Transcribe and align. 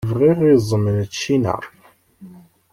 Bɣiɣ 0.09 0.39
iẓem 0.55 0.85
n 0.95 0.97
ččina. 1.11 1.55